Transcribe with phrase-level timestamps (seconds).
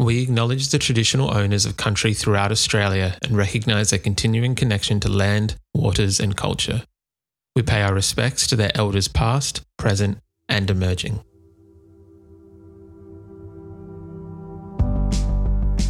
[0.00, 5.10] We acknowledge the traditional owners of country throughout Australia and recognise their continuing connection to
[5.10, 6.84] land, waters, and culture.
[7.54, 10.16] We pay our respects to their elders past, present,
[10.48, 11.20] and emerging.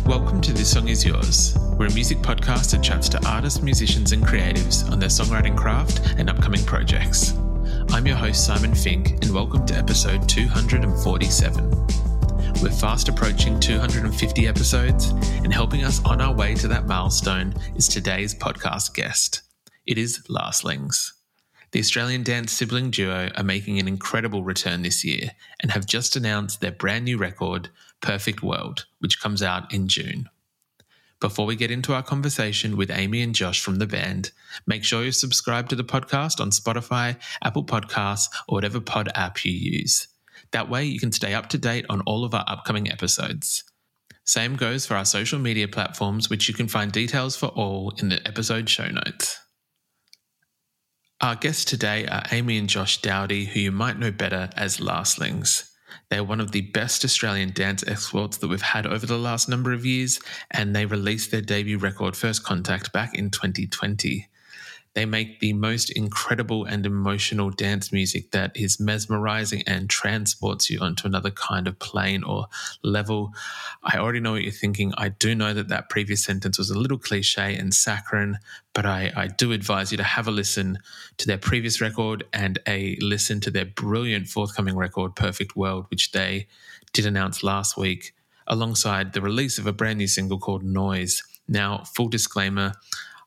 [0.04, 1.56] Welcome to This Song Is Yours.
[1.78, 6.14] We're a music podcast that chats to artists, musicians, and creatives on their songwriting craft
[6.18, 7.32] and upcoming projects.
[7.90, 12.19] I'm your host, Simon Fink, and welcome to episode 247.
[12.62, 15.10] We're fast approaching 250 episodes,
[15.44, 19.42] and helping us on our way to that milestone is today's podcast guest.
[19.86, 21.12] It is Lastlings.
[21.72, 26.16] The Australian dance sibling duo are making an incredible return this year and have just
[26.16, 27.68] announced their brand new record,
[28.00, 30.28] Perfect World, which comes out in June.
[31.20, 34.32] Before we get into our conversation with Amy and Josh from the band,
[34.66, 39.44] make sure you subscribe to the podcast on Spotify, Apple Podcasts, or whatever pod app
[39.44, 40.08] you use.
[40.52, 43.64] That way, you can stay up to date on all of our upcoming episodes.
[44.24, 48.08] Same goes for our social media platforms, which you can find details for all in
[48.08, 49.38] the episode show notes.
[51.20, 55.70] Our guests today are Amy and Josh Dowdle, who you might know better as Lastlings.
[56.08, 59.48] They are one of the best Australian dance exports that we've had over the last
[59.48, 60.18] number of years,
[60.50, 64.29] and they released their debut record First Contact back in 2020.
[64.94, 70.80] They make the most incredible and emotional dance music that is mesmerizing and transports you
[70.80, 72.46] onto another kind of plane or
[72.82, 73.32] level.
[73.84, 74.92] I already know what you're thinking.
[74.96, 78.38] I do know that that previous sentence was a little cliche and saccharine,
[78.74, 80.78] but I, I do advise you to have a listen
[81.18, 86.10] to their previous record and a listen to their brilliant forthcoming record, Perfect World, which
[86.10, 86.48] they
[86.92, 88.12] did announce last week
[88.48, 91.22] alongside the release of a brand new single called Noise.
[91.46, 92.72] Now, full disclaimer,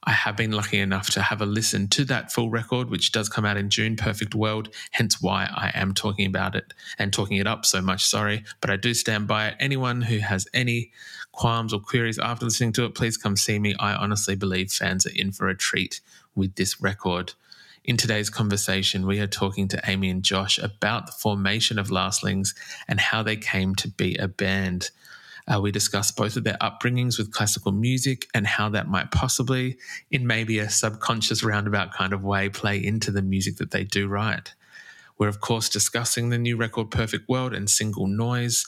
[0.05, 3.29] I have been lucky enough to have a listen to that full record, which does
[3.29, 7.37] come out in June, Perfect World, hence why I am talking about it and talking
[7.37, 8.05] it up so much.
[8.05, 9.55] Sorry, but I do stand by it.
[9.59, 10.91] Anyone who has any
[11.31, 13.75] qualms or queries after listening to it, please come see me.
[13.79, 16.01] I honestly believe fans are in for a treat
[16.35, 17.33] with this record.
[17.85, 22.55] In today's conversation, we are talking to Amy and Josh about the formation of Lastlings
[22.87, 24.89] and how they came to be a band.
[25.47, 29.77] Uh, we discuss both of their upbringings with classical music and how that might possibly,
[30.11, 34.07] in maybe a subconscious roundabout kind of way, play into the music that they do
[34.07, 34.53] write.
[35.17, 38.65] We're, of course, discussing the new record Perfect World and single Noise.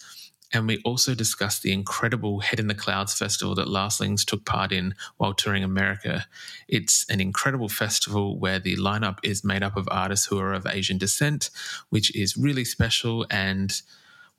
[0.54, 4.72] And we also discuss the incredible Head in the Clouds festival that Lastlings took part
[4.72, 6.28] in while touring America.
[6.68, 10.68] It's an incredible festival where the lineup is made up of artists who are of
[10.68, 11.50] Asian descent,
[11.90, 13.82] which is really special and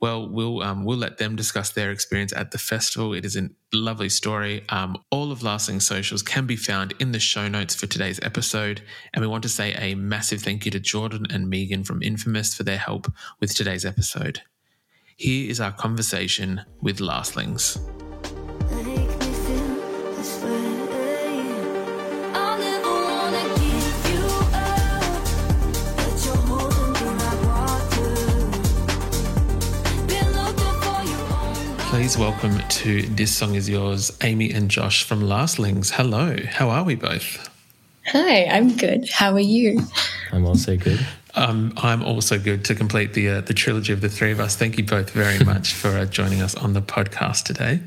[0.00, 3.14] well, we'll um, we'll let them discuss their experience at the festival.
[3.14, 4.64] It is a lovely story.
[4.68, 8.82] Um, all of Lastlings socials can be found in the show notes for today's episode,
[9.14, 12.54] and we want to say a massive thank you to Jordan and Megan from Infamous
[12.54, 14.42] for their help with today's episode.
[15.16, 17.78] Here is our conversation with Lastlings.
[32.06, 35.91] Please welcome to This Song Is Yours, Amy and Josh from Lastlings.
[35.91, 37.50] Hello, how are we both?
[38.06, 39.11] Hi, I'm good.
[39.11, 39.81] How are you?
[40.31, 41.05] I'm also good.
[41.34, 44.55] Um, I'm also good to complete the uh, the trilogy of the three of us.
[44.55, 47.81] Thank you both very much for uh, joining us on the podcast today.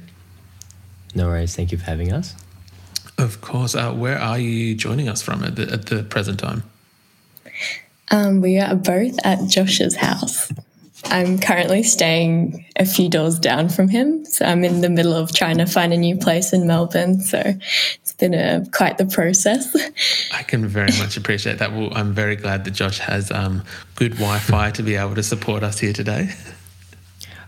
[1.16, 1.56] No worries.
[1.56, 2.36] Thank you for having us.
[3.18, 3.74] Of course.
[3.74, 6.64] Uh, where are you joining us from at the, at the present time?
[8.12, 10.52] Um, we are both at Josh's house.
[11.06, 15.34] I'm currently staying a few doors down from him, so I'm in the middle of
[15.34, 17.22] trying to find a new place in Melbourne.
[17.22, 17.42] So
[17.96, 19.76] it's been a, quite the process.
[20.34, 21.72] I can very much appreciate that.
[21.72, 23.64] Well, I'm very glad that Josh has um,
[23.96, 26.30] good Wi-Fi to be able to support us here today.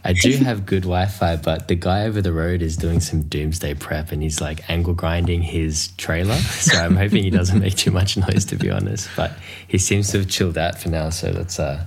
[0.04, 3.22] I do have good Wi Fi, but the guy over the road is doing some
[3.24, 6.38] doomsday prep and he's like angle grinding his trailer.
[6.38, 9.10] So I'm hoping he doesn't make too much noise, to be honest.
[9.16, 9.34] But
[9.68, 11.12] he seems to have chilled out for now.
[11.12, 11.86] So let's, uh,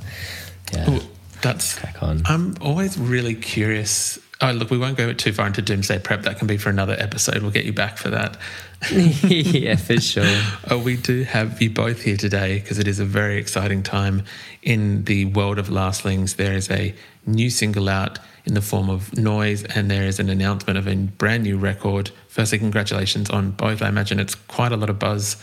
[0.73, 1.03] yeah, Well,
[1.45, 2.23] That's crack on.
[2.25, 6.23] I'm always really curious Oh, look, we won't go too far into Doomsday Prep.
[6.23, 7.41] That can be for another episode.
[7.41, 8.37] We'll get you back for that.
[8.91, 10.43] yeah, for sure.
[10.71, 14.25] Oh, we do have you both here today because it is a very exciting time
[14.63, 16.35] in the world of Lastlings.
[16.37, 16.95] There is a
[17.27, 20.97] new single out in the form of Noise, and there is an announcement of a
[20.97, 22.11] brand new record.
[22.29, 23.83] Firstly, congratulations on both.
[23.83, 25.37] I imagine it's quite a lot of buzz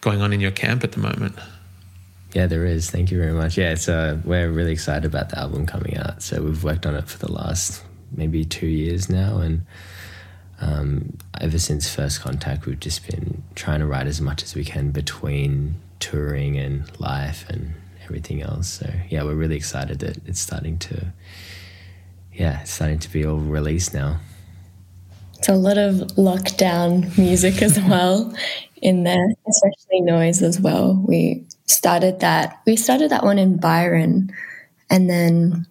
[0.00, 1.34] going on in your camp at the moment.
[2.36, 2.90] Yeah, there is.
[2.90, 3.56] Thank you very much.
[3.56, 6.22] Yeah, it's uh, we're really excited about the album coming out.
[6.22, 9.64] So we've worked on it for the last maybe two years now, and
[10.60, 14.66] um, ever since first contact, we've just been trying to write as much as we
[14.66, 17.72] can between touring and life and
[18.04, 18.68] everything else.
[18.68, 21.14] So yeah, we're really excited that it's starting to,
[22.34, 24.20] yeah, it's starting to be all released now.
[25.46, 28.34] It's a lot of lockdown music as well
[28.82, 31.00] in there, especially noise as well.
[31.06, 34.34] We started that we started that one in Byron
[34.90, 35.64] and then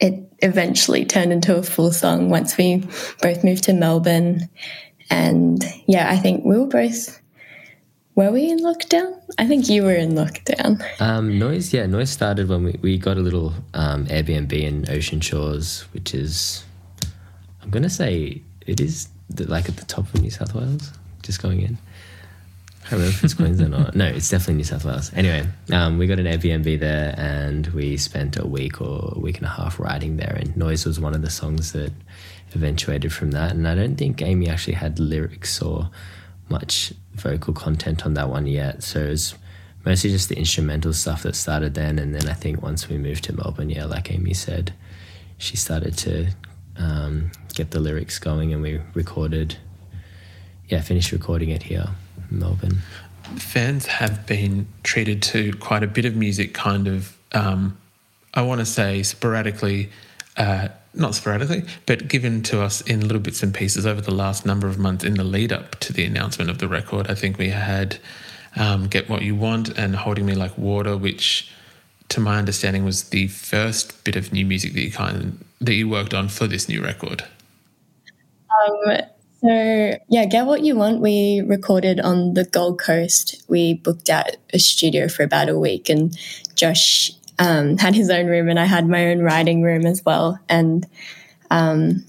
[0.00, 2.86] it eventually turned into a full song once we
[3.22, 4.50] both moved to Melbourne.
[5.08, 7.22] And yeah, I think we were both
[8.16, 9.18] were we in lockdown?
[9.38, 10.84] I think you were in lockdown.
[11.00, 15.22] Um, noise, yeah, noise started when we, we got a little um, Airbnb in Ocean
[15.22, 16.64] Shores, which is,
[17.72, 20.92] I'm gonna say it is the, like at the top of New South Wales,
[21.22, 21.78] just going in.
[22.84, 25.10] I don't remember if it's Queensland or no, it's definitely New South Wales.
[25.14, 29.38] Anyway, um, we got an Airbnb there and we spent a week or a week
[29.38, 30.36] and a half writing there.
[30.38, 31.94] And Noise was one of the songs that
[32.54, 33.52] eventuated from that.
[33.52, 35.88] And I don't think Amy actually had lyrics or
[36.50, 38.82] much vocal content on that one yet.
[38.82, 39.34] So it was
[39.86, 41.98] mostly just the instrumental stuff that started then.
[41.98, 44.74] And then I think once we moved to Melbourne, yeah, like Amy said,
[45.38, 46.32] she started to
[46.78, 49.56] um, get the lyrics going and we recorded,
[50.68, 51.88] yeah, finished recording it here
[52.30, 52.78] in Melbourne.
[53.36, 57.78] fans have been treated to quite a bit of music, kind of, um,
[58.34, 59.90] I want to say sporadically,
[60.36, 64.44] uh, not sporadically, but given to us in little bits and pieces over the last
[64.44, 67.10] number of months in the lead up to the announcement of the record.
[67.10, 67.98] I think we had
[68.56, 71.50] um, Get What You Want and Holding Me Like Water, which,
[72.12, 75.88] to my understanding, was the first bit of new music that you kind that you
[75.88, 77.24] worked on for this new record.
[78.50, 78.98] Um,
[79.40, 81.00] so yeah, get what you want.
[81.00, 83.42] We recorded on the Gold Coast.
[83.48, 86.16] We booked out a studio for about a week, and
[86.54, 90.38] Josh um, had his own room, and I had my own writing room as well.
[90.48, 90.86] And
[91.50, 92.04] um,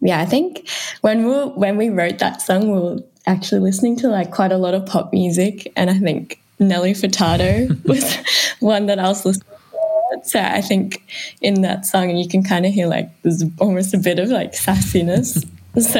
[0.00, 0.68] yeah, I think
[1.00, 4.58] when we when we wrote that song, we were actually listening to like quite a
[4.58, 8.16] lot of pop music, and I think Nelly Furtado was
[8.60, 9.46] one that I was listening.
[9.48, 10.28] to.
[10.28, 11.02] So I think
[11.40, 14.52] in that song you can kind of hear like there's almost a bit of like
[14.52, 15.46] sassiness.
[15.76, 15.98] So,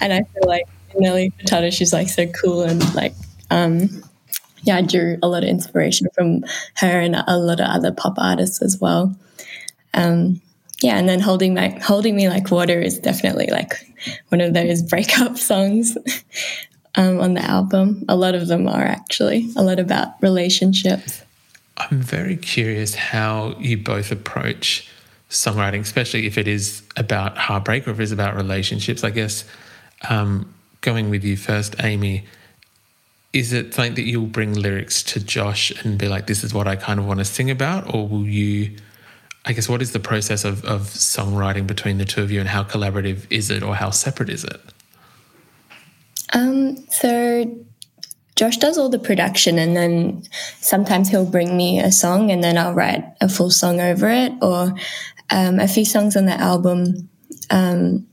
[0.00, 0.64] and I feel like
[0.96, 3.14] Nelly Furtado, she's like so cool and like,
[3.48, 4.02] um,
[4.62, 6.42] yeah, I drew a lot of inspiration from
[6.78, 9.14] her and a lot of other pop artists as well.
[9.94, 10.42] Um,
[10.82, 13.74] yeah, and then holding my holding me like water is definitely like
[14.28, 15.96] one of those breakup songs
[16.96, 18.04] um, on the album.
[18.08, 21.22] A lot of them are actually a lot about relationships.
[21.76, 24.88] I'm very curious how you both approach
[25.28, 29.02] songwriting, especially if it is about heartbreak or if it's about relationships.
[29.02, 29.44] I guess
[30.08, 32.24] um, going with you first, Amy,
[33.32, 36.68] is it something that you'll bring lyrics to Josh and be like, this is what
[36.68, 37.92] I kind of want to sing about?
[37.92, 38.76] Or will you,
[39.44, 42.48] I guess, what is the process of, of songwriting between the two of you and
[42.48, 44.60] how collaborative is it or how separate is it?
[46.34, 47.64] Um, so
[48.36, 50.24] Josh does all the production, and then
[50.60, 54.32] sometimes he'll bring me a song, and then I'll write a full song over it,
[54.42, 54.74] or
[55.30, 57.08] um, a few songs on the album.
[57.50, 58.06] Um,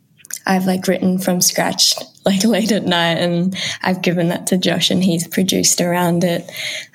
[0.46, 4.92] I've like written from scratch, like late at night, and I've given that to Josh,
[4.92, 6.50] and he's produced around it.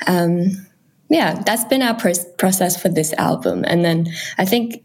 [0.06, 0.66] Um,
[1.08, 4.06] yeah, that's been our pro- process for this album, and then
[4.38, 4.84] I think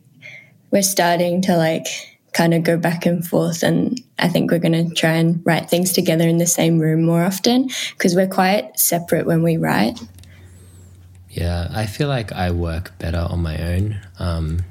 [0.72, 4.88] we're starting to like kind of go back and forth and i think we're going
[4.88, 8.80] to try and write things together in the same room more often because we're quite
[8.80, 10.00] separate when we write
[11.30, 13.96] Yeah, I feel like I work better on my own.
[14.20, 14.66] Um,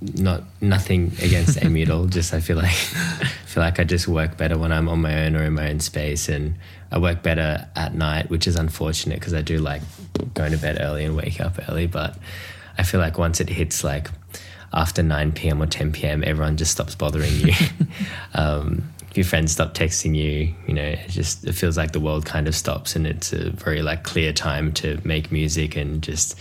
[0.00, 2.06] not nothing against Amy at all.
[2.06, 5.24] Just I feel like I feel like I just work better when I'm on my
[5.24, 6.56] own or in my own space, and
[6.92, 9.82] I work better at night, which is unfortunate because I do like
[10.34, 11.86] going to bed early and wake up early.
[11.86, 12.18] But
[12.76, 14.10] I feel like once it hits like
[14.72, 15.62] after 9 p.m.
[15.62, 17.54] or 10 p.m., everyone just stops bothering you.
[18.34, 20.54] um, your friends stop texting you.
[20.66, 23.50] You know, it just it feels like the world kind of stops, and it's a
[23.50, 26.38] very like clear time to make music and just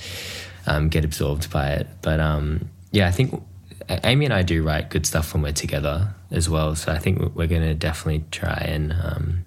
[0.67, 1.87] um, get absorbed by it.
[2.01, 3.41] But um, yeah, I think
[3.89, 6.75] Amy and I do write good stuff when we're together as well.
[6.75, 9.45] So I think we're going to definitely try and um,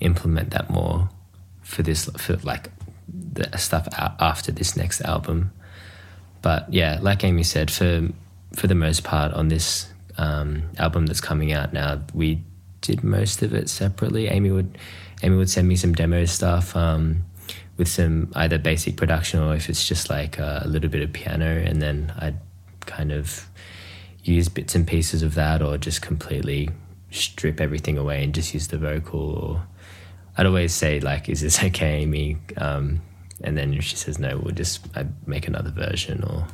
[0.00, 1.08] implement that more
[1.62, 2.70] for this for like
[3.08, 5.52] the stuff after this next album.
[6.42, 8.08] But yeah, like Amy said, for
[8.54, 12.42] for the most part on this um, album that's coming out now, we
[12.80, 14.28] did most of it separately.
[14.28, 14.78] Amy would
[15.22, 17.24] Amy would send me some demo stuff um,
[17.76, 21.12] with some either basic production or if it's just like a, a little bit of
[21.12, 22.38] piano, and then I'd
[22.86, 23.48] kind of
[24.22, 26.70] use bits and pieces of that, or just completely
[27.10, 29.20] strip everything away and just use the vocal.
[29.20, 29.66] Or
[30.36, 33.00] I'd always say like, "Is this okay, Amy?" Um,
[33.42, 36.46] and then she says no, we'll just I'd make another version or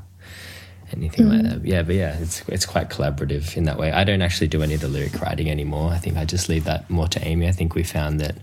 [0.92, 1.64] anything like that.
[1.64, 3.92] Yeah, but yeah, it's it's quite collaborative in that way.
[3.92, 5.90] I don't actually do any of the lyric writing anymore.
[5.90, 7.48] I think I just leave that more to Amy.
[7.48, 8.36] I think we found that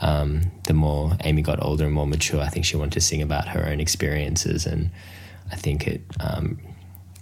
[0.00, 3.22] um, the more Amy got older and more mature, I think she wanted to sing
[3.22, 4.90] about her own experiences, and
[5.50, 6.58] I think it, um,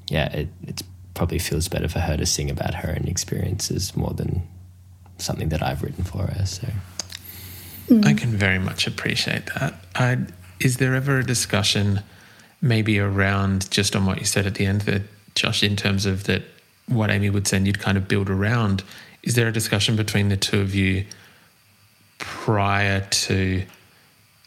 [0.08, 0.82] yeah, it it's
[1.14, 4.46] probably feels better for her to sing about her own experiences more than
[5.18, 6.46] something that I've written for her.
[6.46, 6.68] So.
[8.02, 9.74] I can very much appreciate that.
[9.94, 10.18] I,
[10.60, 12.00] is there ever a discussion,
[12.60, 15.02] maybe around just on what you said at the end, that
[15.34, 16.42] Josh, in terms of that,
[16.88, 18.82] what Amy would send, you'd kind of build around?
[19.22, 21.04] Is there a discussion between the two of you
[22.18, 23.64] prior to?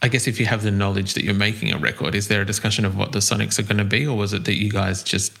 [0.02, 2.46] I guess if you have the knowledge that you're making a record, is there a
[2.46, 5.02] discussion of what the sonics are going to be, or was it that you guys
[5.02, 5.32] just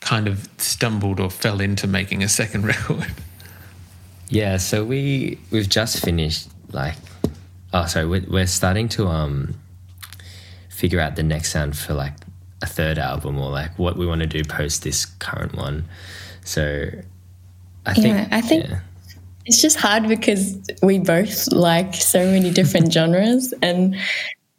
[0.00, 3.06] kind of stumbled or fell into making a second record?
[4.28, 6.96] Yeah, so we we've just finished like
[7.72, 9.54] oh sorry we're, we're starting to um
[10.82, 12.14] figure out the next sound for like
[12.60, 15.84] a third album or like what we want to do post this current one.
[16.44, 16.90] So
[17.86, 18.80] I think Yeah, I think- yeah.
[19.44, 20.44] It's just hard because
[20.82, 23.96] we both like so many different genres, and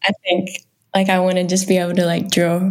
[0.03, 0.49] I think
[0.95, 2.69] like I want to just be able to like draw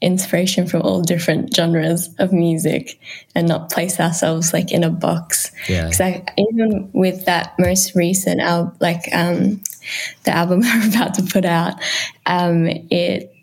[0.00, 3.00] inspiration from all different genres of music
[3.34, 5.50] and not place ourselves like in a box.
[5.84, 9.62] Because I even with that most recent album, like um,
[10.24, 11.74] the album I'm about to put out,
[12.26, 13.34] um, it.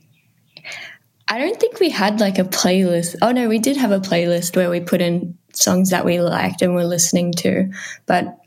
[1.27, 3.15] I don't think we had like a playlist.
[3.21, 6.61] Oh no, we did have a playlist where we put in songs that we liked
[6.61, 7.71] and were listening to.
[8.05, 8.37] But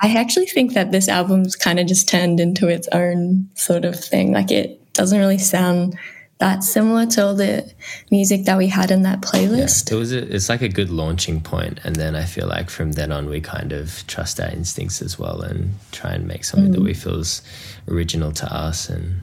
[0.00, 3.98] I actually think that this album's kind of just turned into its own sort of
[3.98, 4.32] thing.
[4.32, 5.96] Like it doesn't really sound
[6.38, 7.72] that similar to all the
[8.10, 9.92] music that we had in that playlist.
[9.92, 12.92] It was a, it's like a good launching point, and then I feel like from
[12.92, 16.72] then on we kind of trust our instincts as well and try and make something
[16.72, 17.42] that we feel is
[17.88, 18.88] original to us.
[18.88, 19.20] And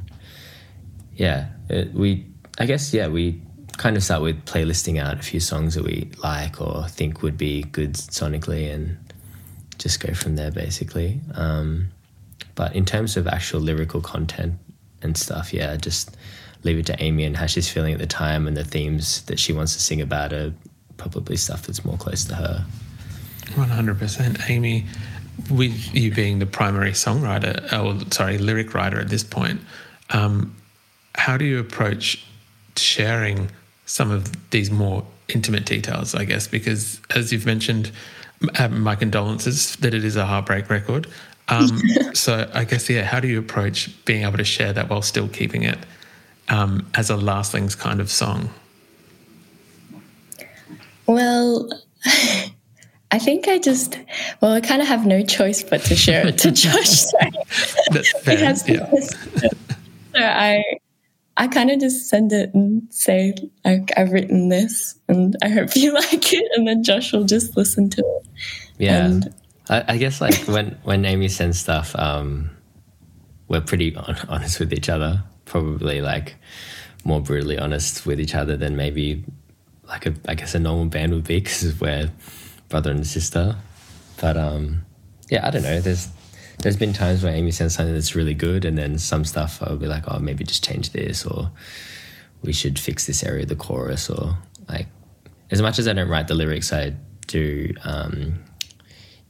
[1.16, 2.26] yeah, it, we
[2.58, 3.42] I guess yeah we
[3.78, 7.38] kind of start with playlisting out a few songs that we like or think would
[7.38, 8.98] be good sonically, and
[9.78, 11.20] just go from there basically.
[11.34, 11.90] Um,
[12.56, 14.56] but in terms of actual lyrical content
[15.02, 16.16] and stuff, yeah, just
[16.64, 19.40] leave it to Amy and how she's feeling at the time and the themes that
[19.40, 20.54] she wants to sing about are
[20.98, 22.66] probably stuff that's more close to her.
[23.56, 24.86] One hundred percent, Amy.
[25.50, 29.62] With you being the primary songwriter, or sorry, lyric writer at this point,
[30.12, 30.56] um,
[31.16, 32.24] how do you approach
[32.76, 33.50] sharing
[33.86, 36.14] some of these more intimate details?
[36.14, 37.92] I guess because, as you've mentioned,
[38.60, 41.08] uh, my condolences that it is a heartbreak record.
[41.48, 41.82] Um,
[42.14, 45.28] so I guess yeah, how do you approach being able to share that while still
[45.28, 45.80] keeping it
[46.52, 48.50] um, as a lastlings kind of song?
[51.08, 51.70] Well,
[53.12, 53.98] I think I just,
[54.42, 56.90] well, I kind of have no choice but to share it to Josh.
[56.90, 57.18] So
[57.92, 59.50] That's it fair, has to yeah.
[60.14, 60.64] so I,
[61.38, 63.34] I kind of just send it and say,
[63.66, 66.52] like, I've written this and I hope you like it.
[66.56, 68.28] And then Josh will just listen to it.
[68.78, 69.06] Yeah.
[69.06, 69.34] And-
[69.70, 72.50] I, I guess like when, when Amy sends stuff, um,
[73.48, 76.36] we're pretty on, honest with each other, probably like
[77.04, 79.22] more brutally honest with each other than maybe
[79.86, 82.10] like a, I guess a normal band would be because we're
[82.70, 83.58] brother and sister.
[84.22, 84.86] But um,
[85.30, 85.82] yeah, I don't know.
[85.82, 86.08] There's
[86.60, 89.76] there's been times where Amy sends something that's really good, and then some stuff I'll
[89.76, 91.52] be like, oh, maybe just change this, or
[92.42, 94.38] we should fix this area of the chorus, or
[94.70, 94.88] like
[95.50, 96.94] as much as I don't write the lyrics, I
[97.28, 98.42] do um,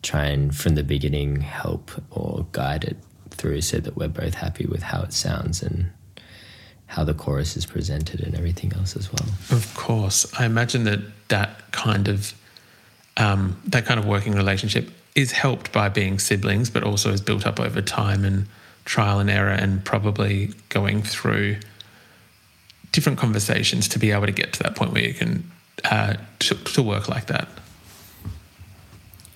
[0.03, 2.97] try and from the beginning help or guide it
[3.31, 5.89] through so that we're both happy with how it sounds and
[6.91, 9.29] how the chorus is presented and everything else as well.
[9.49, 12.33] Of course, I imagine that that kind of
[13.15, 17.47] um, that kind of working relationship is helped by being siblings, but also is built
[17.47, 18.45] up over time and
[18.83, 21.57] trial and error, and probably going through
[22.91, 25.49] different conversations to be able to get to that point where you can
[25.85, 27.47] uh, to, to work like that.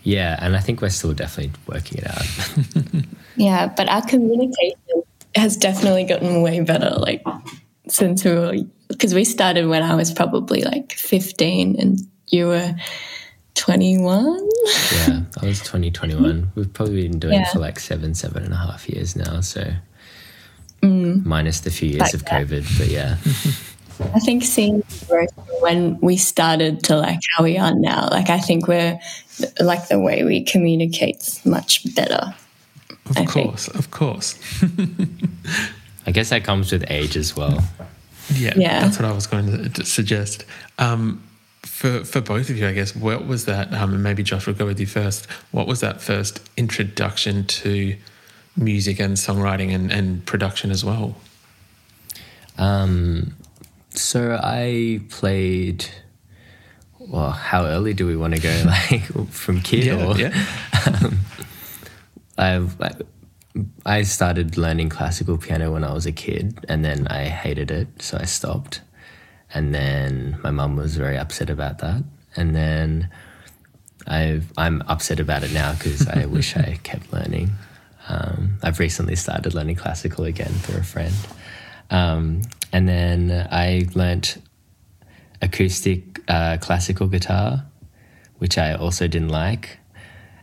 [0.03, 3.05] Yeah, and I think we're still definitely working it out.
[3.37, 5.03] Yeah, but our communication
[5.35, 6.91] has definitely gotten way better.
[6.91, 7.23] Like
[7.87, 8.55] since we were,
[8.87, 12.75] because we started when I was probably like 15 and you were
[13.55, 14.49] 21.
[15.07, 16.51] yeah, I was 2021.
[16.55, 17.51] We've probably been doing it Yeah.
[17.51, 19.41] for like seven, seven and a half years now.
[19.41, 19.73] So
[20.81, 21.25] mm.
[21.25, 22.47] minus the few years Like of that.
[22.47, 23.17] COVID, but yeah.
[24.13, 25.29] I think seeing growth
[25.61, 28.99] when we started to like how we are now, like I think we're
[29.61, 32.35] like the way we communicate's much better.
[33.07, 33.29] Of I think.
[33.31, 34.39] course, of course.
[36.07, 37.63] I guess that comes with age as well.
[38.33, 38.79] Yeah, Yeah.
[38.81, 40.45] that's what I was going to, to suggest.
[40.79, 41.21] Um,
[41.63, 43.73] for for both of you, I guess, what was that?
[43.73, 45.25] Um, and maybe Josh will go with you first.
[45.51, 47.95] What was that first introduction to
[48.57, 51.15] music and songwriting and, and production as well?
[52.57, 53.35] Um,
[53.91, 55.85] so I played.
[56.99, 58.63] Well, how early do we want to go?
[58.65, 60.17] Like from kid Yeah, or?
[60.17, 60.45] yeah.
[62.37, 62.91] I've, I
[63.85, 68.01] I started learning classical piano when I was a kid, and then I hated it,
[68.01, 68.81] so I stopped.
[69.53, 72.03] And then my mum was very upset about that,
[72.35, 73.09] and then
[74.07, 77.51] I've, I'm upset about it now because I wish I kept learning.
[78.09, 81.15] Um, I've recently started learning classical again through a friend,
[81.89, 82.41] um,
[82.73, 84.37] and then I learnt
[85.41, 87.65] acoustic uh, classical guitar,
[88.39, 89.79] which I also didn't like.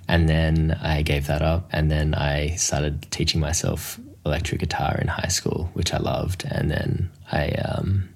[0.08, 1.68] And then I gave that up.
[1.72, 6.44] And then I started teaching myself electric guitar in high school, which I loved.
[6.48, 8.08] And then I um,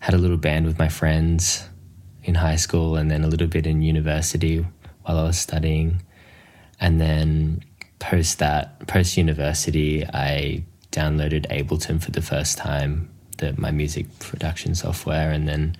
[0.00, 1.68] had a little band with my friends
[2.24, 4.64] in high school and then a little bit in university
[5.02, 6.02] while I was studying.
[6.80, 7.62] And then
[7.98, 14.74] post that, post university, I downloaded Ableton for the first time, the, my music production
[14.74, 15.30] software.
[15.30, 15.76] And then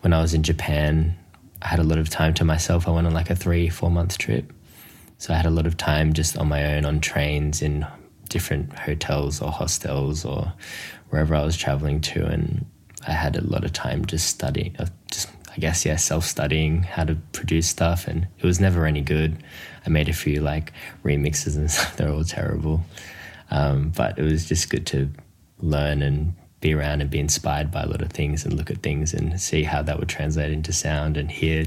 [0.00, 1.16] when I was in Japan,
[1.66, 2.86] I had a lot of time to myself.
[2.86, 4.52] I went on like a three, four month trip.
[5.18, 7.84] So I had a lot of time just on my own on trains in
[8.28, 10.52] different hotels or hostels or
[11.10, 12.24] wherever I was traveling to.
[12.24, 12.64] And
[13.08, 16.84] I had a lot of time just studying, uh, just, I guess, yeah, self studying
[16.84, 18.06] how to produce stuff.
[18.06, 19.42] And it was never any good.
[19.84, 20.72] I made a few like
[21.04, 22.84] remixes and stuff, they're all terrible.
[23.50, 25.10] Um, but it was just good to
[25.58, 26.32] learn and
[26.66, 29.40] be around and be inspired by a lot of things and look at things and
[29.40, 31.64] see how that would translate into sound and hear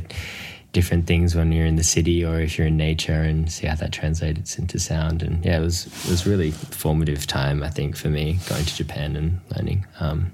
[0.74, 3.76] different things when you're in the city or if you're in nature and see how
[3.76, 5.24] that translates into sound.
[5.24, 8.76] And yeah it was it was really formative time I think for me going to
[8.76, 9.88] Japan and learning.
[10.02, 10.34] Um,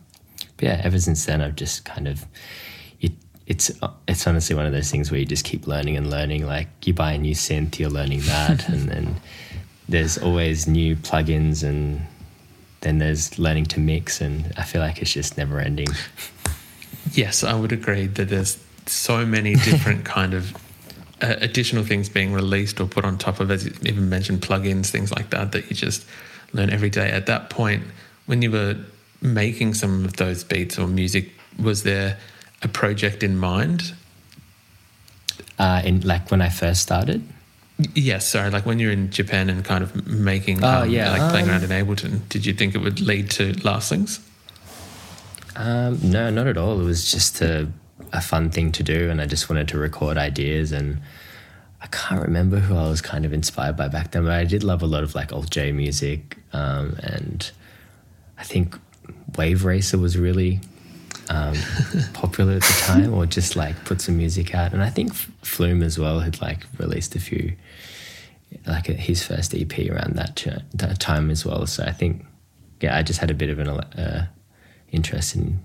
[0.57, 2.25] but yeah ever since then I've just kind of
[2.99, 3.11] it,
[3.45, 3.71] it's
[4.07, 6.47] it's honestly one of those things where you just keep learning and learning.
[6.47, 8.67] Like you buy a new synth you're learning that.
[8.67, 9.15] And then
[9.87, 12.01] there's always new plugins and
[12.85, 15.87] then there's learning to mix and I feel like it's just never ending.
[17.11, 20.55] Yes, I would agree that there's so many different kind of
[21.21, 24.91] uh, additional things being released or put on top of, as you even mentioned, plugins,
[24.91, 26.05] things like that, that you just
[26.53, 27.09] learn every day.
[27.09, 27.83] At that point,
[28.27, 28.77] when you were
[29.19, 32.19] making some of those beats or music, was there
[32.61, 33.93] a project in mind?
[35.57, 37.23] Uh, in like when I first started,
[37.93, 38.49] Yes, sorry.
[38.51, 41.51] Like when you're in Japan and kind of making, Oh, um, yeah, like playing um,
[41.51, 44.19] around in Ableton, did you think it would lead to Lastlings?
[45.57, 46.79] um, no, not at all.
[46.79, 47.67] It was just a,
[48.13, 50.71] a fun thing to do, and I just wanted to record ideas.
[50.71, 50.99] And
[51.81, 54.63] I can't remember who I was kind of inspired by back then, but I did
[54.63, 57.51] love a lot of like old J music, um, and
[58.37, 58.77] I think
[59.37, 60.59] Wave Racer was really
[61.29, 61.55] um,
[62.13, 64.73] popular at the time, or just like put some music out.
[64.73, 67.55] And I think Flume as well had like released a few,
[68.65, 71.65] like his first EP around that, that time as well.
[71.65, 72.25] So I think,
[72.81, 74.27] yeah, I just had a bit of an uh,
[74.91, 75.59] interest in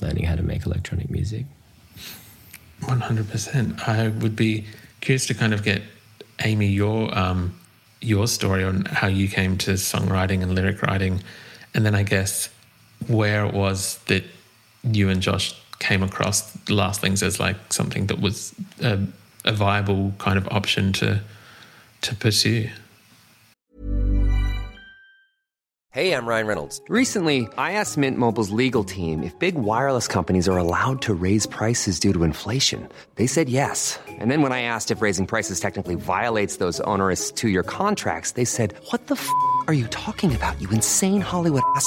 [0.00, 1.46] learning how to make electronic music.
[2.86, 3.88] One hundred percent.
[3.88, 4.66] I would be
[5.00, 5.82] curious to kind of get
[6.42, 7.58] Amy your um,
[8.00, 11.22] your story on how you came to songwriting and lyric writing,
[11.74, 12.48] and then I guess
[13.06, 14.24] where it was that
[14.82, 18.98] you and Josh came across Lastlings as like something that was a,
[19.44, 21.20] a viable kind of option to
[22.02, 22.68] to pursue.
[25.92, 26.80] Hey, I'm Ryan Reynolds.
[26.88, 31.44] Recently, I asked Mint Mobile's legal team if big wireless companies are allowed to raise
[31.44, 32.88] prices due to inflation.
[33.16, 34.00] They said yes.
[34.08, 38.32] And then when I asked if raising prices technically violates those onerous two year contracts,
[38.32, 39.28] they said, What the f
[39.66, 41.86] are you talking about, you insane Hollywood ass?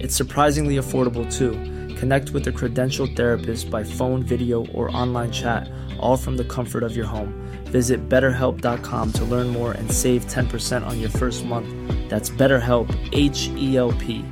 [0.00, 1.52] It's surprisingly affordable too.
[1.96, 6.82] Connect with a credentialed therapist by phone, video, or online chat, all from the comfort
[6.82, 7.32] of your home.
[7.66, 11.68] Visit betterhelp.com to learn more and save 10% on your first month.
[12.08, 14.24] That's BetterHelp, H E L P.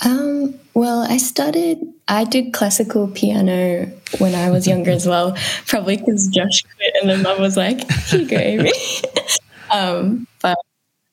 [0.00, 3.86] I well, I studied I did classical piano
[4.18, 7.90] when I was younger as well, probably because Josh quit and then mom was like,
[7.90, 8.70] here you go,
[9.70, 10.58] um, but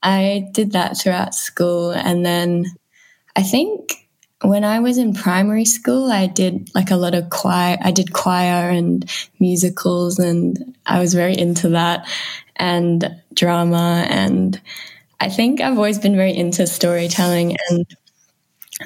[0.01, 1.91] I did that throughout school.
[1.91, 2.65] And then
[3.35, 4.07] I think
[4.41, 7.77] when I was in primary school, I did like a lot of choir.
[7.81, 9.09] I did choir and
[9.39, 12.07] musicals, and I was very into that
[12.55, 14.05] and drama.
[14.09, 14.59] And
[15.19, 17.57] I think I've always been very into storytelling.
[17.69, 17.85] And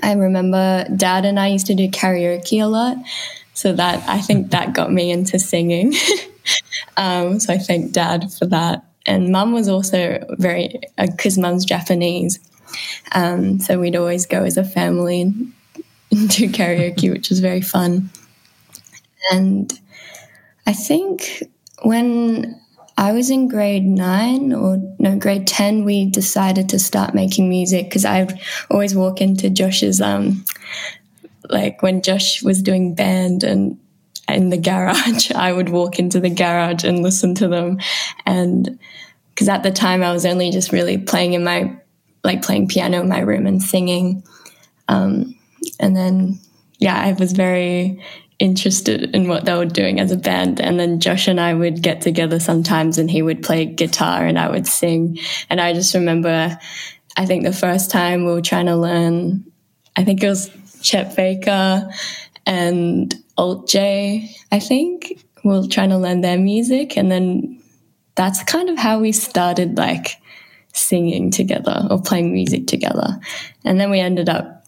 [0.02, 2.98] I remember dad and I used to do karaoke a lot.
[3.54, 5.94] So that I think that got me into singing.
[6.98, 8.84] um, so I thank dad for that.
[9.06, 12.40] And mum was also very, because mum's Japanese.
[13.12, 15.32] Um, so we'd always go as a family
[16.10, 18.10] do karaoke, which was very fun.
[19.32, 19.72] And
[20.68, 21.44] I think
[21.84, 22.60] when
[22.98, 27.86] I was in grade nine or no, grade 10, we decided to start making music
[27.86, 28.40] because I'd
[28.70, 30.46] always walk into Josh's, um,
[31.50, 33.80] like when Josh was doing band and
[34.28, 37.80] in the garage, I would walk into the garage and listen to them.
[38.26, 38.80] And
[39.30, 41.76] because at the time I was only just really playing in my,
[42.24, 44.24] like playing piano in my room and singing.
[44.88, 45.36] Um,
[45.80, 46.40] and then,
[46.78, 48.02] yeah, I was very
[48.40, 50.60] interested in what they were doing as a band.
[50.60, 54.38] And then Josh and I would get together sometimes and he would play guitar and
[54.38, 55.18] I would sing.
[55.50, 56.58] And I just remember,
[57.16, 59.46] I think the first time we were trying to learn,
[59.96, 60.50] I think it was
[60.82, 61.90] Chet Baker
[62.46, 65.24] and Alt J, I think.
[65.44, 66.98] Were trying to learn their music.
[66.98, 67.62] And then
[68.16, 70.22] that's kind of how we started like
[70.72, 73.20] singing together or playing music together.
[73.66, 74.66] And then we ended up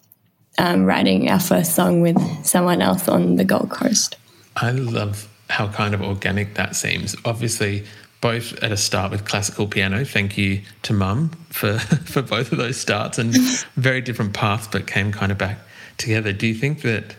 [0.58, 4.18] um, writing our first song with someone else on the Gold Coast.
[4.58, 7.16] I love how kind of organic that seems.
[7.26, 7.86] Obviously,
[8.22, 10.04] both at a start with classical piano.
[10.04, 13.36] Thank you to Mum for for both of those starts and
[13.76, 15.60] very different paths, but came kind of back
[15.98, 16.34] together.
[16.34, 17.16] Do you think that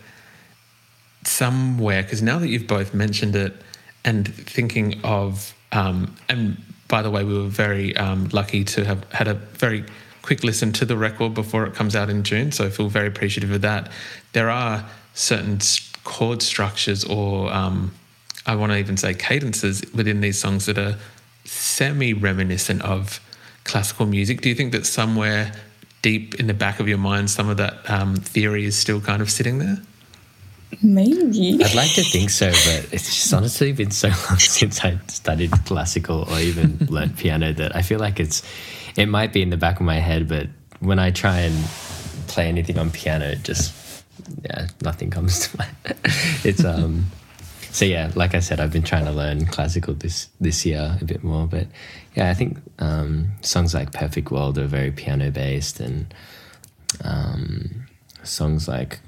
[1.27, 2.03] somewhere?
[2.03, 3.53] Because now that you've both mentioned it,
[4.05, 9.03] and thinking of um, and by the way, we were very um, lucky to have
[9.11, 9.83] had a very
[10.21, 12.51] quick listen to the record before it comes out in June.
[12.51, 13.91] So I feel very appreciative of that.
[14.33, 15.59] There are certain
[16.03, 17.93] chord structures or um,
[18.45, 20.95] I want to even say cadences within these songs that are
[21.43, 23.19] semi reminiscent of
[23.63, 24.41] classical music.
[24.41, 25.51] Do you think that somewhere
[26.01, 29.21] deep in the back of your mind, some of that um, theory is still kind
[29.21, 29.77] of sitting there?
[30.81, 31.63] Maybe.
[31.63, 35.51] I'd like to think so, but it's just honestly been so long since I studied
[35.65, 38.43] classical or even learned piano that I feel like it's
[38.95, 40.47] it might be in the back of my head, but
[40.79, 41.55] when I try and
[42.27, 44.03] play anything on piano, it just
[44.43, 45.75] yeah, nothing comes to mind.
[46.43, 47.05] it's um
[47.71, 51.05] so yeah, like I said, I've been trying to learn classical this this year a
[51.05, 51.67] bit more, but
[52.15, 56.11] yeah, I think um, songs like Perfect World are very piano based, and
[57.03, 57.85] um,
[58.23, 58.99] songs like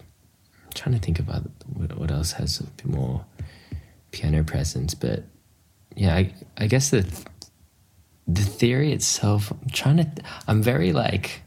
[0.80, 3.26] trying to think about what, else has a bit more
[4.12, 5.24] piano presence, but
[5.96, 7.06] yeah, I, I guess the
[8.28, 9.52] the theory itself.
[9.52, 10.08] I'm trying to.
[10.48, 11.42] I'm very like.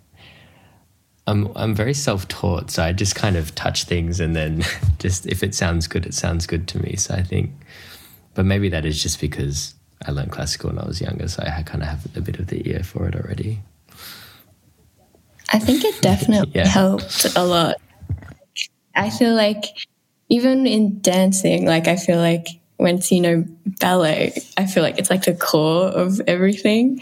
[1.26, 4.64] I'm I'm very self taught, so I just kind of touch things, and then
[4.98, 6.96] just if it sounds good, it sounds good to me.
[6.96, 7.52] So I think,
[8.34, 9.74] but maybe that is just because
[10.06, 12.48] I learned classical when I was younger, so I kind of have a bit of
[12.48, 13.60] the ear for it already.
[15.52, 16.66] I think it definitely Yeah.
[16.66, 17.76] helped a lot.
[18.94, 19.64] I feel like
[20.28, 23.44] even in dancing, like I feel like when you know,
[23.80, 27.00] ballet, I feel like it's like the core of everything.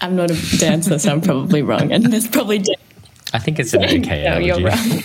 [0.00, 1.92] I'm not a dancer, so I'm probably wrong.
[1.92, 2.62] And there's probably
[3.32, 4.64] I think it's an okay no, you're analogy.
[4.92, 5.02] wrong.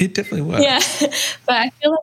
[0.00, 0.62] It definitely works.
[0.64, 0.80] Yeah,
[1.46, 2.00] but I feel like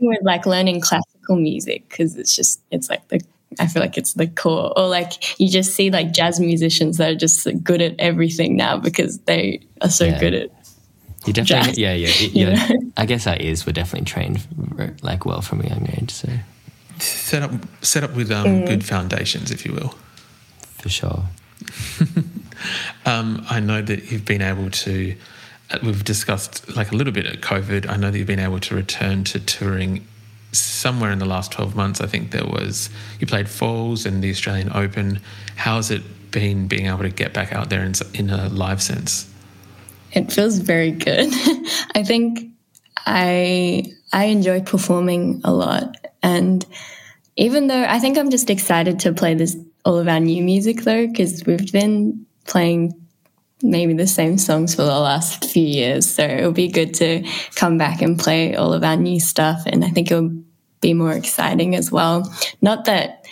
[0.00, 3.20] with like learning classical music because it's just it's like the
[3.58, 7.12] I feel like it's the core, or like you just see like jazz musicians that
[7.12, 10.18] are just good at everything now because they are so Yeah.
[10.20, 10.57] good at
[11.26, 12.08] You definitely, Jazz, yeah, yeah.
[12.08, 12.66] it- you yeah.
[12.68, 12.78] know?
[12.96, 14.40] I guess our ears were definitely trained
[15.02, 16.28] like well from a young age, so
[16.98, 18.66] Set up set up with um, Mm.
[18.66, 19.94] good foundations, if you will.
[20.78, 21.24] for sure.
[23.06, 25.14] Um, I know that you've been able to.
[25.70, 27.88] uh, We've discussed like a little bit at COVID.
[27.88, 30.04] I know that you've been able to return to touring
[30.52, 32.00] somewhere in the last twelve months.
[32.00, 35.20] I think there was you played Falls and the Australian Open.
[35.56, 36.02] How's it
[36.32, 39.27] been being able to get back out there in, in a live sense?
[40.12, 41.28] It feels very good.
[41.94, 42.50] I think
[43.06, 46.64] I I enjoy performing a lot, and
[47.36, 50.82] even though I think I'm just excited to play this all of our new music
[50.82, 52.94] though, because we've been playing
[53.62, 57.76] maybe the same songs for the last few years, so it'll be good to come
[57.76, 60.32] back and play all of our new stuff, and I think it'll
[60.80, 62.32] be more exciting as well.
[62.62, 63.24] Not that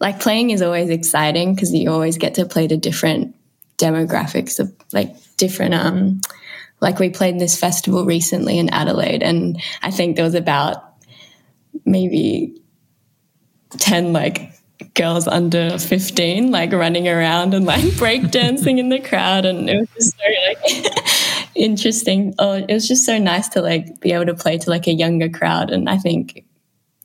[0.00, 3.34] like playing is always exciting because you always get to play to different
[3.78, 6.20] demographics of like different um
[6.82, 10.82] like we played this festival recently in Adelaide, and I think there was about
[11.86, 12.60] maybe
[13.78, 14.52] 10 like
[14.94, 19.88] girls under 15 like running around and like breakdancing in the crowd and it was
[19.94, 22.34] just so like interesting.
[22.38, 24.92] Oh it was just so nice to like be able to play to like a
[24.92, 26.44] younger crowd and i think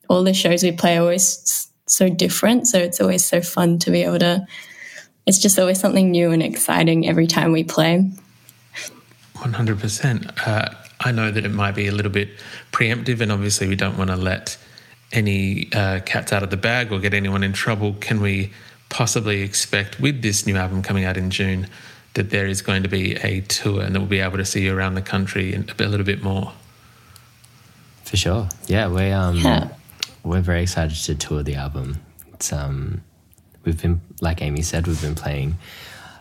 [0.10, 3.91] all the shows we play are always so different so it's always so fun to
[3.91, 4.45] be able to
[5.26, 8.12] it's just always something new and exciting every time we play
[9.41, 10.47] 100%.
[10.47, 10.69] Uh,
[11.00, 12.30] I know that it might be a little bit
[12.71, 14.58] preemptive, and obviously, we don't want to let
[15.12, 17.95] any uh, cats out of the bag or get anyone in trouble.
[18.00, 18.52] Can we
[18.89, 21.67] possibly expect, with this new album coming out in June,
[22.15, 24.63] that there is going to be a tour and that we'll be able to see
[24.63, 26.52] you around the country and a little bit more?
[28.04, 28.50] For sure.
[28.67, 29.67] Yeah, we um Yeah.
[30.23, 32.00] we're very excited to tour the album.
[32.34, 33.02] It's um
[33.65, 35.58] we've been like Amy said, we've been playing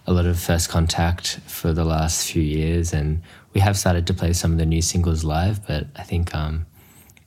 [0.06, 3.22] a lot of first contact for the last few years and
[3.54, 6.66] we have started to play some of the new singles live, but I think um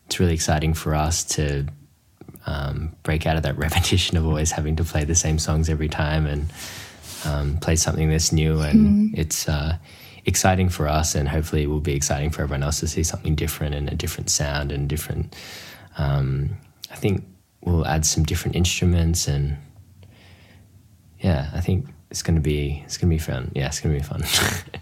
[0.06, 1.68] it's really exciting for us to
[2.48, 5.88] um, break out of that repetition of always having to play the same songs every
[5.88, 6.52] time and
[7.26, 8.60] um, play something that's new.
[8.60, 9.78] And it's uh,
[10.26, 13.36] exciting for us and hopefully it will be exciting for everyone else to see something
[13.36, 15.36] different and a different sound and different
[15.98, 16.52] um,
[16.92, 17.24] i think
[17.62, 19.58] we'll add some different instruments and
[21.20, 24.02] yeah i think it's going to be it's to be fun yeah it's going to
[24.02, 24.24] be fun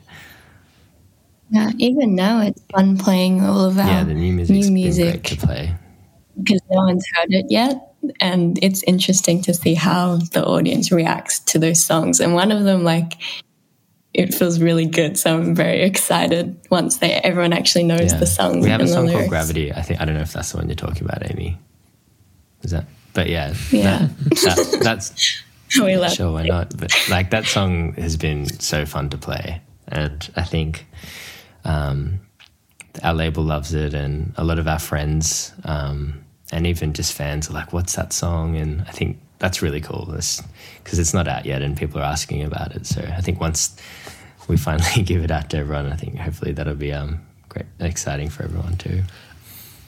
[1.50, 5.38] yeah even now it's fun playing all of our yeah the new new music to
[5.38, 5.74] play
[6.42, 7.94] because no one's heard it yet.
[8.20, 12.20] And it's interesting to see how the audience reacts to those songs.
[12.20, 13.13] And one of them, like,
[14.13, 15.18] it feels really good.
[15.18, 18.20] So I'm very excited once they everyone actually knows yeah.
[18.20, 18.63] the songs.
[18.63, 20.68] we have a song called gravity i think i don't know if that's the one
[20.68, 21.58] you're talking about amy
[22.63, 24.08] is that but yeah Yeah.
[24.24, 25.44] that, that, that's
[25.82, 26.78] We love sure why not?
[26.78, 30.86] But like that song has been so fun to play and i think
[31.64, 32.20] um,
[33.04, 37.50] our label loves it and a lot of our friends um, and even just fans
[37.50, 38.56] are like what's that song?
[38.56, 42.44] And i think that's really cool because it's not out yet and people are asking
[42.44, 42.86] about it.
[42.86, 43.76] So i think once
[44.48, 48.30] we finally give it out to everyone i think hopefully that'll be um, great exciting
[48.30, 49.04] for everyone too.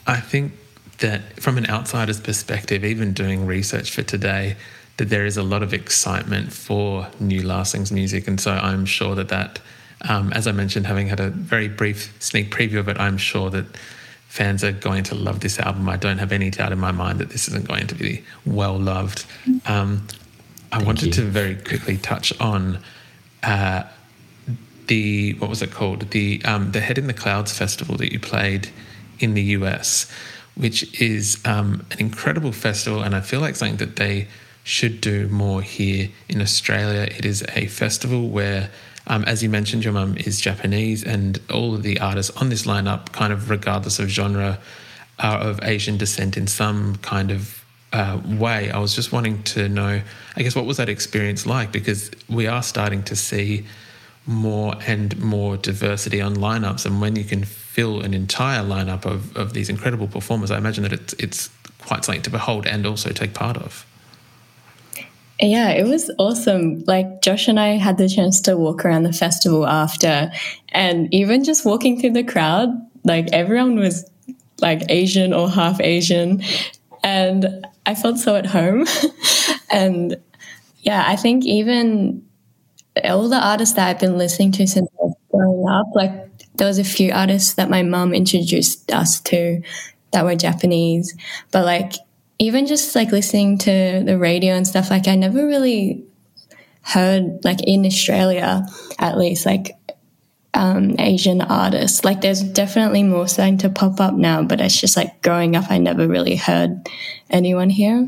[0.08, 0.54] I think
[1.00, 4.58] that from an outsider's perspective, even doing research for today,
[5.00, 8.28] that there is a lot of excitement for new Lastlings music.
[8.28, 9.60] And so I'm sure that that,
[10.02, 13.50] um, as I mentioned, having had a very brief sneak preview of it, I'm sure
[13.50, 13.66] that
[14.28, 15.88] fans are going to love this album.
[15.88, 18.78] I don't have any doubt in my mind that this isn't going to be well
[18.78, 19.26] loved.
[19.66, 20.06] Um,
[20.70, 21.12] I wanted you.
[21.14, 22.80] to very quickly touch on
[23.42, 23.84] uh,
[24.88, 28.20] the what was it called the um, the Head in the Clouds festival that you
[28.20, 28.70] played
[29.20, 30.12] in the US,
[30.56, 34.28] which is um, an incredible festival, and I feel like something that they
[34.70, 37.02] should do more here in Australia.
[37.02, 38.70] It is a festival where,
[39.08, 42.68] um, as you mentioned, your mum is Japanese, and all of the artists on this
[42.68, 44.60] lineup, kind of regardless of genre,
[45.18, 48.70] are of Asian descent in some kind of uh, way.
[48.70, 50.02] I was just wanting to know,
[50.38, 51.72] I guess, what was that experience like?
[51.72, 53.66] Because we are starting to see
[54.28, 59.36] more and more diversity on lineups, and when you can fill an entire lineup of,
[59.36, 63.10] of these incredible performers, I imagine that it's it's quite something to behold and also
[63.10, 63.86] take part of.
[65.42, 66.84] Yeah, it was awesome.
[66.86, 70.32] Like Josh and I had the chance to walk around the festival after,
[70.70, 72.70] and even just walking through the crowd,
[73.06, 74.10] like everyone was
[74.62, 76.44] like Asian or half Asian,
[77.04, 78.86] and I felt so at home.
[79.72, 80.18] and
[80.80, 82.22] yeah, I think even
[83.06, 84.90] all the artists that I've been listening to since
[85.32, 86.12] growing up, like
[86.56, 89.62] there was a few artists that my mum introduced us to
[90.12, 91.16] that were Japanese,
[91.52, 91.94] but like
[92.40, 96.04] even just like listening to the radio and stuff, like I never really
[96.82, 98.66] heard like in Australia
[98.98, 99.76] at least like
[100.54, 102.04] um, Asian artists.
[102.04, 105.66] Like there's definitely more starting to pop up now, but it's just like growing up,
[105.70, 106.88] I never really heard
[107.30, 108.08] anyone here.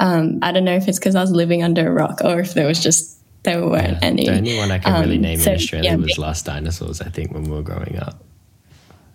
[0.00, 2.54] Um, I don't know if it's because I was living under a rock or if
[2.54, 3.98] there was just there weren't Yeah.
[4.02, 4.24] any.
[4.26, 7.00] The only one I can really Um, name so, in Australia yeah, was Last Dinosaurs,
[7.00, 8.22] I think, when we were growing up.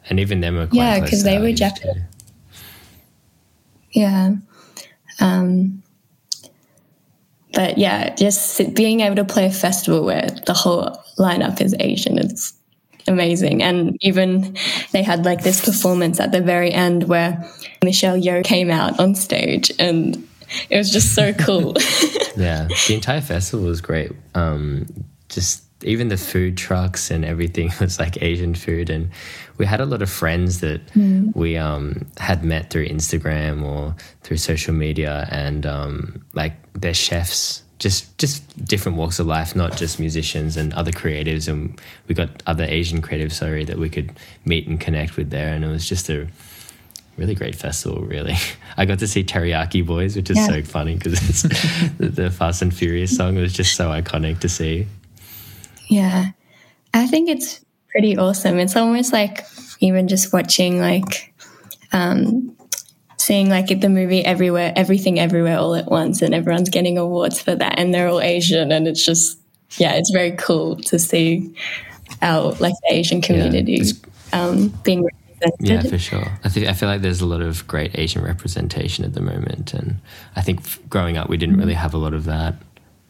[0.09, 2.03] And even them were quite Yeah, because they were Japanese.
[3.95, 4.35] Yeah.
[5.19, 5.81] Um,
[7.53, 12.19] but yeah, just being able to play a festival where the whole lineup is Asian
[12.19, 12.53] is
[13.07, 13.63] amazing.
[13.63, 14.57] And even
[14.91, 17.49] they had like this performance at the very end where
[17.83, 20.27] Michelle Yeoh came out on stage and
[20.69, 21.75] it was just so cool.
[22.37, 24.11] Yeah, the entire festival was great.
[24.33, 24.87] Um,
[25.29, 29.09] just even the food trucks and everything was like Asian food, and
[29.57, 30.81] we had a lot of friends that
[31.33, 37.61] we um, had met through Instagram or through social media, and um, like they're chefs
[37.77, 42.29] just just different walks of life, not just musicians and other creatives, and we got
[42.47, 44.11] other Asian creatives, sorry, that we could
[44.45, 46.27] meet and connect with there, and it was just a
[47.17, 48.01] really great festival.
[48.01, 48.35] Really,
[48.77, 50.47] I got to see Teriyaki Boyz, which is Yeah.
[50.47, 51.41] so funny because it's
[51.97, 54.87] the, the Fast and Furious song was just so iconic to see.
[55.87, 56.31] Yeah.
[56.93, 58.57] I think it's pretty awesome.
[58.59, 59.45] It's almost like
[59.79, 61.33] even just watching like
[61.91, 62.55] um
[63.17, 67.55] seeing like the movie everywhere everything everywhere all at once and everyone's getting awards for
[67.55, 69.39] that and they're all Asian and it's just
[69.77, 71.53] yeah, it's very cool to see
[72.21, 73.93] our like the Asian community it's-
[74.33, 75.15] um being represented.
[75.59, 76.37] Yeah, for sure.
[76.43, 79.73] I think I feel like there's a lot of great Asian representation at the moment,
[79.73, 79.97] and
[80.35, 82.55] I think f- growing up we didn't really have a lot of that.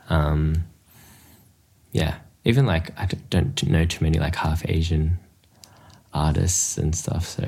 [0.09, 0.63] Um,
[1.91, 5.17] yeah, even like I don't know too many like half Asian
[6.13, 7.25] artists and stuff.
[7.27, 7.43] So,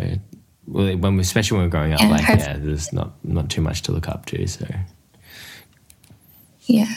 [0.68, 3.50] well, when we, especially when we're growing up, Yeah, like have- yeah, there's not not
[3.50, 4.46] too much to look up to.
[4.48, 4.66] So
[6.64, 6.92] Yeah.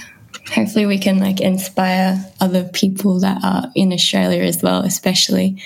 [0.54, 5.62] Hopefully we can like inspire other people that are in Australia as well, especially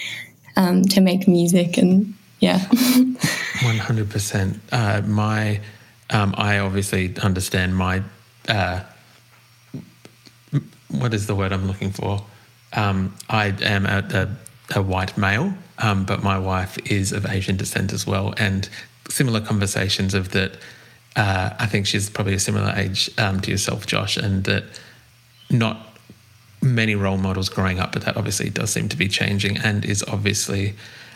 [0.57, 2.59] um, to make music and yeah.
[3.63, 4.61] One hundred percent.
[4.73, 5.61] Uh, My,
[6.11, 8.03] um, I obviously understand my.
[8.49, 8.94] Uh, m-
[11.01, 12.25] what is the word I'm looking for?
[12.73, 14.29] Um, I am a,
[14.75, 18.69] a, a white male, um, but my wife is of Asian descent as well, and
[19.09, 20.57] similar conversations of that.
[21.17, 24.65] Uh, I think she's probably a similar age um, to yourself, Josh, and that
[25.49, 25.97] not
[26.61, 30.03] many role models growing up, but that obviously does seem to be changing and is
[30.09, 30.75] obviously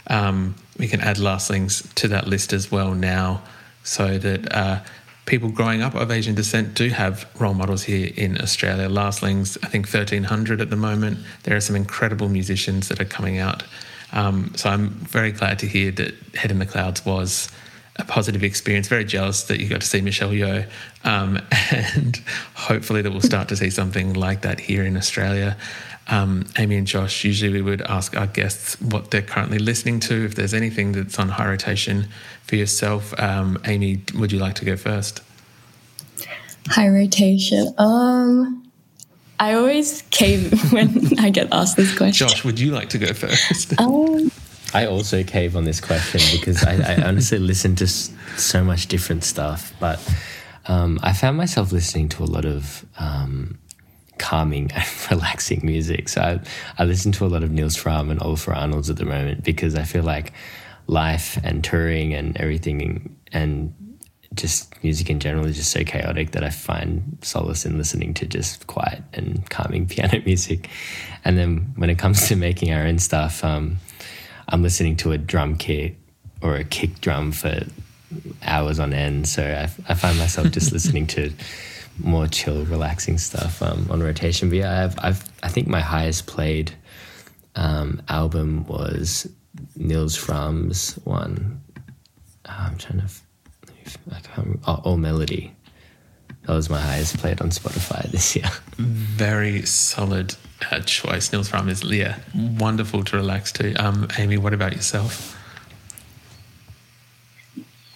[0.09, 3.43] um, we can add last Lastlings to that list as well now,
[3.83, 4.81] so that uh,
[5.29, 8.89] people growing up of Asian descent do have role models here in Australia.
[8.89, 11.19] Lastlings, I think 1300 at the moment.
[11.45, 13.63] There are some incredible musicians that are coming out.
[14.13, 17.51] Um, so I'm very glad to hear that Head in the Clouds was
[17.97, 18.89] a positive experience.
[18.89, 20.67] Very jealous that you got to see Michelle Yeoh,
[21.05, 21.39] um,
[21.71, 22.17] and
[22.55, 25.59] hopefully that we'll start to see something like that here in Australia.
[26.11, 30.25] Um, Amy and Josh, usually we would ask our guests what they're currently listening to.
[30.25, 32.09] If there's anything that's on high rotation
[32.45, 35.21] for yourself, um, Amy, would you like to go first?
[36.69, 37.75] High rotation.
[37.79, 38.71] Um,
[39.39, 42.29] I always cave when I get asked this question.
[42.29, 43.75] Josh, would you like to go first?
[43.81, 44.31] Um,
[44.75, 49.25] I also cave on this question because I, I honestly listen to so much different
[49.25, 49.99] stuff, but
[50.67, 53.59] um, I found myself listening to a lot of um,
[54.19, 56.09] calming and relaxing music.
[56.09, 56.41] So I,
[56.79, 59.75] I listen to a lot of Nils Frahm and Olafur Arnalds at the moment because
[59.75, 60.33] I feel like
[60.87, 63.75] life and touring and everything and
[64.35, 68.27] just music in general is just so chaotic that I find solace in listening to
[68.27, 70.69] just quiet and calming piano music.
[71.25, 73.79] And then when it comes to making our own stuff, um,
[74.49, 75.97] I'm listening to a drum kit
[76.43, 77.61] or a kick drum for
[78.43, 79.29] hours on end.
[79.29, 81.33] So I, I find myself just listening to
[81.99, 84.49] more chill, relaxing stuff um, on rotation.
[84.49, 86.73] But yeah, I've, I've, I think my highest played
[87.55, 89.29] um, album was
[89.77, 91.61] Nils Frahm's one.
[92.45, 95.55] Uh, I'm trying to, f- I can't oh, All Melody.
[96.43, 98.51] That was my highest played on Spotify this year.
[98.77, 100.35] Very solid
[100.71, 101.33] uh, choice.
[101.33, 103.75] Nils Frahm is yeah, wonderful to relax to.
[103.75, 105.38] Um, Amy, what about yourself?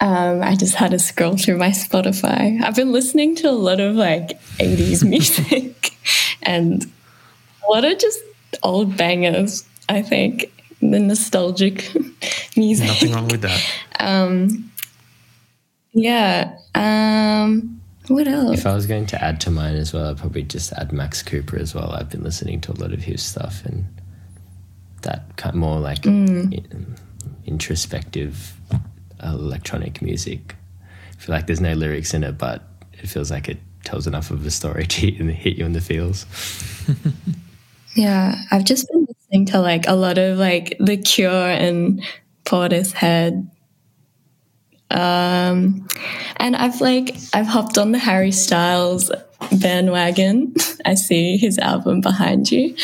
[0.03, 2.61] Um, I just had to scroll through my Spotify.
[2.61, 5.95] I've been listening to a lot of like 80s music
[6.41, 6.83] and
[7.65, 8.19] a lot of just
[8.63, 10.51] old bangers, I think.
[10.81, 11.89] The nostalgic
[12.57, 12.87] music.
[12.87, 13.73] Nothing wrong with that.
[15.93, 16.57] Yeah.
[16.75, 18.59] Um, what else?
[18.59, 21.23] If I was going to add to mine as well, I'd probably just add Max
[21.23, 21.91] Cooper as well.
[21.91, 23.85] I've been listening to a lot of his stuff and
[25.03, 26.97] that kind of more like in-
[27.45, 28.53] introspective
[29.21, 30.55] electronic music.
[31.11, 34.31] I feel like there's no lyrics in it, but it feels like it tells enough
[34.31, 36.25] of a story to hit, you in the feels.
[37.95, 42.03] Yeah, I've just been listening to like a lot of like The Cure and
[42.45, 43.47] Portishead.
[44.89, 45.87] Um,
[46.37, 49.11] and I've like I've hopped on the Harry Styles
[49.59, 50.55] bandwagon.
[50.85, 52.75] I see his album behind you.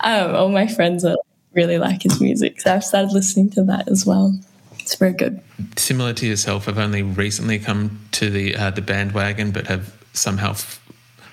[0.00, 1.16] um, all my friends are,
[1.52, 4.38] really like his music, so I've started listening to that as well.
[4.90, 5.40] It's very good.
[5.76, 10.50] Similar to yourself, I've only recently come to the uh, the bandwagon, but have somehow
[10.50, 10.84] f-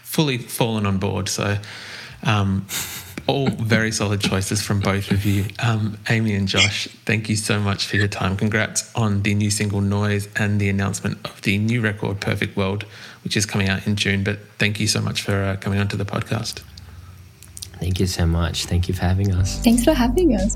[0.04, 1.28] fully fallen on board.
[1.28, 1.58] So,
[2.22, 2.68] um,
[3.26, 6.88] all very solid choices from both of you, um, Amy and Josh.
[7.06, 8.38] Thank you so much for your time.
[8.38, 12.84] Congrats on the new single "Noise" and the announcement of the new record "Perfect World,"
[13.24, 14.24] which is coming out in June.
[14.24, 16.62] But thank you so much for uh, coming onto the podcast.
[17.80, 18.66] Thank you so much.
[18.66, 19.58] Thank you for having us.
[19.64, 20.56] Thanks for having us.